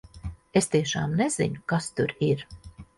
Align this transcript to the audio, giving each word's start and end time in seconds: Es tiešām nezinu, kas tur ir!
Es 0.61 0.69
tiešām 0.77 1.15
nezinu, 1.21 1.63
kas 1.75 1.95
tur 1.97 2.19
ir! 2.33 2.47